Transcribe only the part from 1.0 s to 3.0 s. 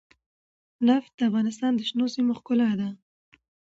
د افغانستان د شنو سیمو ښکلا ده.